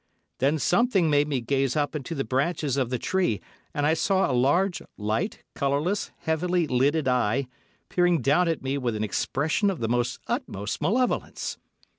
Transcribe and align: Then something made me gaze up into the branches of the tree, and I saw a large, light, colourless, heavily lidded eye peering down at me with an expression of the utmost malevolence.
Then 0.39 0.57
something 0.57 1.11
made 1.11 1.27
me 1.27 1.41
gaze 1.41 1.75
up 1.75 1.95
into 1.95 2.15
the 2.15 2.23
branches 2.23 2.75
of 2.75 2.89
the 2.89 2.97
tree, 2.97 3.39
and 3.71 3.85
I 3.85 3.93
saw 3.93 4.25
a 4.25 4.33
large, 4.33 4.81
light, 4.97 5.43
colourless, 5.53 6.09
heavily 6.21 6.65
lidded 6.65 7.07
eye 7.07 7.45
peering 7.87 8.19
down 8.19 8.47
at 8.47 8.63
me 8.63 8.79
with 8.79 8.95
an 8.95 9.03
expression 9.03 9.69
of 9.69 9.79
the 9.79 10.17
utmost 10.25 10.81
malevolence. 10.81 11.59